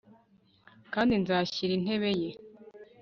[0.93, 2.31] kandi nzashyira intebe ye